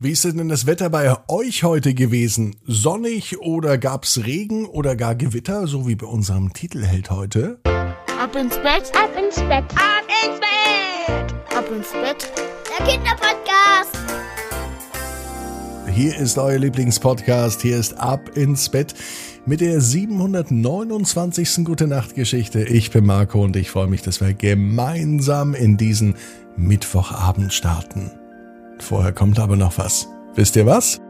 [0.00, 2.54] Wie ist denn das Wetter bei euch heute gewesen?
[2.64, 7.58] Sonnig oder gab's Regen oder gar Gewitter, so wie bei unserem Titelheld heute?
[7.64, 12.32] Ab ins Bett, ab ins Bett, ab ins Bett, ab ins Bett.
[12.78, 13.98] Der Kinderpodcast.
[15.92, 17.60] Hier ist euer Lieblingspodcast.
[17.60, 18.94] Hier ist Ab ins Bett
[19.46, 21.64] mit der 729.
[21.64, 22.62] Gute Nacht Geschichte.
[22.62, 26.14] Ich bin Marco und ich freue mich, dass wir gemeinsam in diesen
[26.56, 28.12] Mittwochabend starten.
[28.82, 30.08] Vorher kommt aber noch was.
[30.34, 31.00] Wisst ihr was?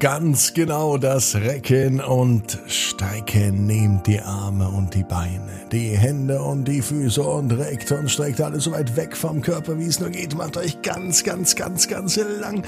[0.00, 3.66] Ganz genau das Recken und Steigen.
[3.66, 8.40] Nehmt die Arme und die Beine, die Hände und die Füße und reckt und streckt
[8.40, 10.36] alles so weit weg vom Körper, wie es nur geht.
[10.36, 12.62] Macht euch ganz, ganz, ganz, ganz lang.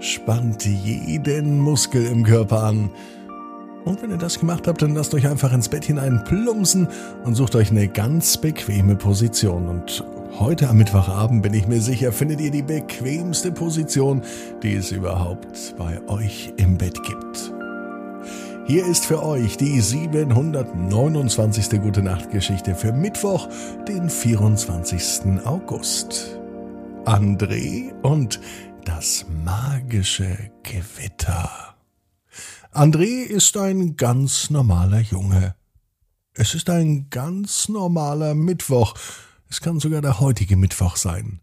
[0.00, 2.90] Spannt jeden Muskel im Körper an.
[3.86, 6.86] Und wenn ihr das gemacht habt, dann lasst euch einfach ins Bett hinein plumpsen
[7.24, 9.68] und sucht euch eine ganz bequeme Position.
[9.68, 10.04] Und
[10.38, 14.22] Heute am Mittwochabend bin ich mir sicher, findet ihr die bequemste Position,
[14.62, 17.52] die es überhaupt bei euch im Bett gibt.
[18.66, 21.82] Hier ist für euch die 729.
[21.82, 23.46] Gute Nacht Geschichte für Mittwoch,
[23.86, 25.44] den 24.
[25.44, 26.40] August.
[27.04, 28.40] André und
[28.86, 31.50] das magische Gewitter.
[32.72, 35.54] André ist ein ganz normaler Junge.
[36.34, 38.94] Es ist ein ganz normaler Mittwoch,
[39.52, 41.40] es kann sogar der heutige Mittwoch sein.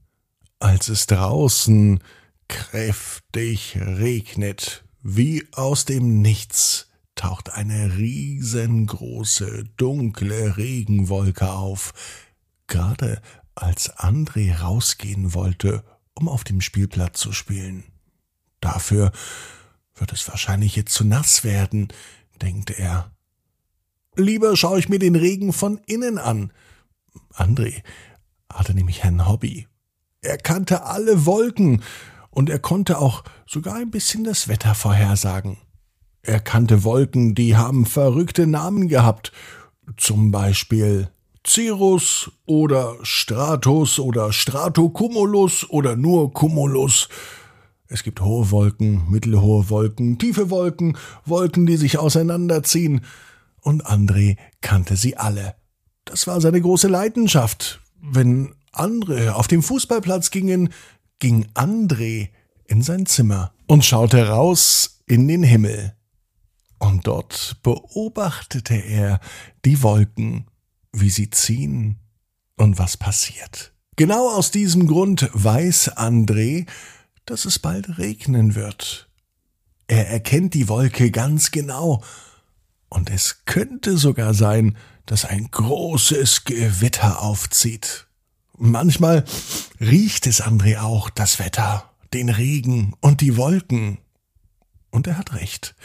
[0.58, 2.00] Als es draußen
[2.48, 11.94] kräftig regnet, wie aus dem Nichts, taucht eine riesengroße, dunkle Regenwolke auf,
[12.66, 13.22] gerade
[13.54, 15.84] als André rausgehen wollte,
[16.16, 17.84] um auf dem Spielplatz zu spielen.
[18.60, 19.12] Dafür
[19.94, 21.90] wird es wahrscheinlich jetzt zu nass werden,
[22.42, 23.12] denkt er.
[24.16, 26.52] Lieber schaue ich mir den Regen von innen an.
[27.34, 27.84] André
[28.52, 29.68] hatte nämlich ein Hobby.
[30.22, 31.84] Er kannte alle Wolken
[32.30, 35.58] und er konnte auch sogar ein bisschen das Wetter vorhersagen.
[36.22, 39.32] Er kannte Wolken, die haben verrückte Namen gehabt,
[39.98, 41.10] zum Beispiel
[41.48, 47.08] Cirrus oder Stratus oder Stratocumulus oder nur Cumulus.
[47.88, 53.02] Es gibt hohe Wolken, mittelhohe Wolken, tiefe Wolken, Wolken, die sich auseinanderziehen.
[53.62, 55.56] Und André kannte sie alle.
[56.10, 57.82] Das war seine große Leidenschaft.
[58.02, 60.74] Wenn andere auf dem Fußballplatz gingen,
[61.20, 62.30] ging André
[62.66, 65.94] in sein Zimmer und schaute raus in den Himmel.
[66.80, 69.20] Und dort beobachtete er
[69.66, 70.48] die Wolken,
[70.92, 72.00] wie sie ziehen
[72.58, 73.74] und was passiert.
[73.96, 76.66] Genau aus diesem Grund weiß André,
[77.26, 79.10] dass es bald regnen wird.
[79.86, 82.02] Er erkennt die Wolke ganz genau,
[82.90, 88.08] und es könnte sogar sein, dass ein großes Gewitter aufzieht.
[88.58, 89.24] Manchmal
[89.80, 94.00] riecht es André auch, das Wetter, den Regen und die Wolken.
[94.92, 95.76] Und er hat recht.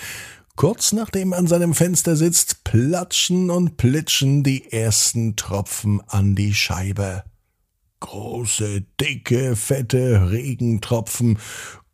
[0.57, 6.55] Kurz nachdem er an seinem Fenster sitzt, platschen und plitschen die ersten Tropfen an die
[6.55, 7.25] Scheibe.
[8.01, 11.39] Große, dicke, fette Regentropfen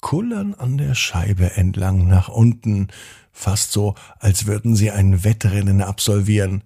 [0.00, 2.88] kullern an der Scheibe entlang nach unten,
[3.33, 6.65] fast so, als würden sie ein Wettrennen absolvieren.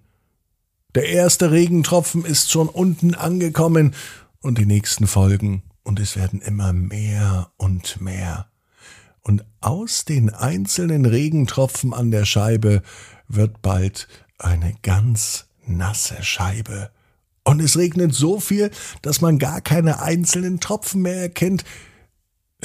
[0.95, 3.93] Der erste Regentropfen ist schon unten angekommen
[4.41, 8.47] und die nächsten folgen und es werden immer mehr und mehr.
[9.21, 12.81] Und aus den einzelnen Regentropfen an der Scheibe
[13.27, 14.07] wird bald
[14.37, 16.91] eine ganz nasse Scheibe.
[17.43, 21.63] Und es regnet so viel, dass man gar keine einzelnen Tropfen mehr erkennt.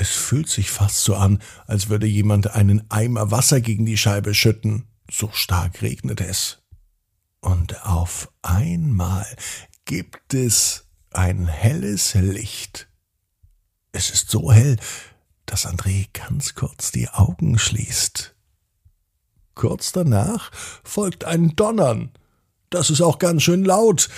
[0.00, 4.32] Es fühlt sich fast so an, als würde jemand einen Eimer Wasser gegen die Scheibe
[4.32, 4.86] schütten.
[5.10, 6.62] So stark regnet es.
[7.40, 9.26] Und auf einmal
[9.84, 12.88] gibt es ein helles Licht.
[13.92, 14.78] Es ist so hell,
[15.44, 18.34] dass André ganz kurz die Augen schließt.
[19.54, 20.50] Kurz danach
[20.82, 22.10] folgt ein Donnern.
[22.70, 24.08] Das ist auch ganz schön laut.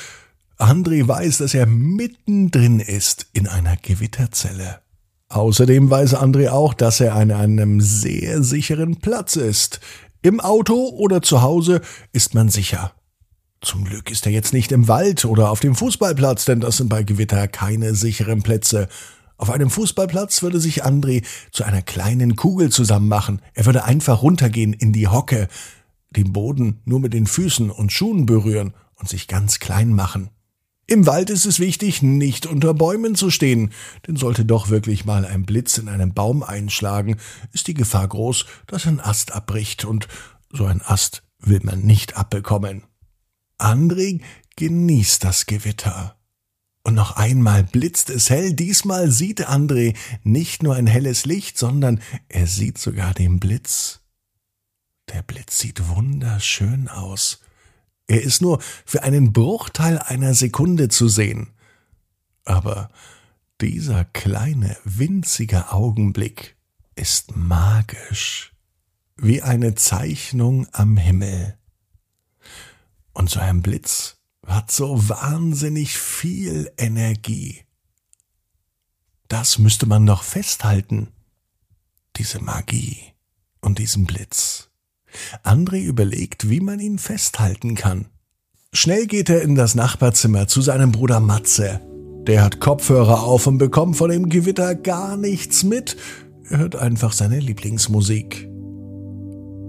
[0.58, 4.81] André weiß, dass er mittendrin ist in einer Gewitterzelle.
[5.32, 9.80] Außerdem weiß André auch, dass er an einem sehr sicheren Platz ist.
[10.20, 11.80] Im Auto oder zu Hause
[12.12, 12.92] ist man sicher.
[13.62, 16.90] Zum Glück ist er jetzt nicht im Wald oder auf dem Fußballplatz, denn das sind
[16.90, 18.88] bei Gewitter keine sicheren Plätze.
[19.38, 23.40] Auf einem Fußballplatz würde sich André zu einer kleinen Kugel zusammen machen.
[23.54, 25.48] Er würde einfach runtergehen in die Hocke,
[26.10, 30.28] den Boden nur mit den Füßen und Schuhen berühren und sich ganz klein machen.
[30.92, 33.72] Im Wald ist es wichtig, nicht unter Bäumen zu stehen,
[34.06, 37.16] denn sollte doch wirklich mal ein Blitz in einem Baum einschlagen,
[37.50, 40.06] ist die Gefahr groß, dass ein Ast abbricht, und
[40.50, 42.82] so ein Ast will man nicht abbekommen.
[43.56, 44.20] André
[44.56, 46.18] genießt das Gewitter.
[46.82, 48.52] Und noch einmal blitzt es hell.
[48.52, 54.00] Diesmal sieht André nicht nur ein helles Licht, sondern er sieht sogar den Blitz.
[55.10, 57.41] Der Blitz sieht wunderschön aus.
[58.12, 61.54] Er ist nur für einen Bruchteil einer Sekunde zu sehen.
[62.44, 62.90] Aber
[63.62, 66.58] dieser kleine, winzige Augenblick
[66.94, 68.52] ist magisch,
[69.16, 71.56] wie eine Zeichnung am Himmel.
[73.14, 77.64] Und so ein Blitz hat so wahnsinnig viel Energie.
[79.28, 81.08] Das müsste man doch festhalten,
[82.16, 83.14] diese Magie
[83.62, 84.68] und diesen Blitz.
[85.44, 88.06] André überlegt, wie man ihn festhalten kann.
[88.72, 91.80] Schnell geht er in das Nachbarzimmer zu seinem Bruder Matze.
[92.26, 95.96] Der hat Kopfhörer auf und bekommt von dem Gewitter gar nichts mit.
[96.48, 98.48] Er hört einfach seine Lieblingsmusik.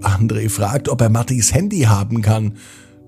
[0.02, 2.58] André fragt, ob er Mattis Handy haben kann.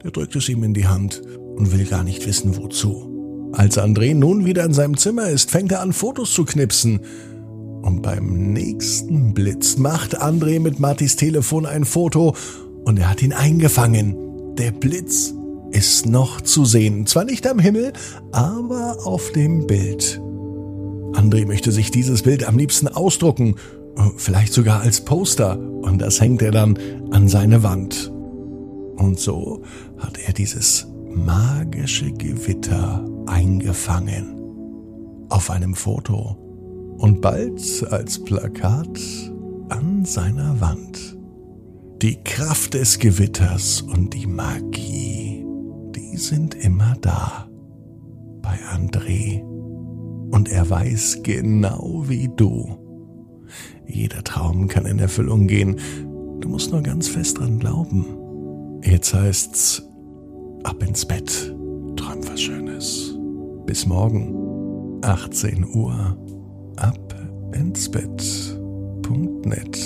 [0.04, 1.22] Der drückt es ihm in die Hand
[1.56, 3.52] und will gar nicht wissen, wozu.
[3.54, 7.00] Als André nun wieder in seinem Zimmer ist, fängt er an, Fotos zu knipsen.
[7.86, 12.36] Und beim nächsten Blitz macht André mit Mattis Telefon ein Foto
[12.84, 14.56] und er hat ihn eingefangen.
[14.56, 15.36] Der Blitz
[15.70, 17.06] ist noch zu sehen.
[17.06, 17.94] Zwar nicht am Himmel,
[18.32, 20.20] aber auf dem Bild.
[21.14, 23.56] André möchte sich dieses Bild am liebsten ausdrucken,
[24.18, 26.80] vielleicht sogar als Poster, und das hängt er dann
[27.12, 28.12] an seine Wand.
[28.96, 29.62] Und so
[30.00, 34.34] hat er dieses magische Gewitter eingefangen
[35.30, 36.45] auf einem Foto
[36.98, 39.00] und bald als Plakat
[39.70, 41.18] an seiner Wand.
[42.02, 45.46] Die Kraft des Gewitters und die Magie,
[45.96, 47.48] die sind immer da
[48.42, 49.42] bei André.
[50.32, 52.78] Und er weiß genau wie du.
[53.88, 55.78] Jeder Traum kann in Erfüllung gehen.
[56.42, 58.06] Du musst nur ganz fest dran glauben.
[58.84, 59.88] Jetzt heißt's
[60.64, 61.56] ab ins Bett.
[61.96, 63.18] Träum was Schönes.
[63.66, 66.18] Bis morgen, 18 Uhr.
[66.78, 67.16] Ab
[67.54, 69.85] ins Bett.net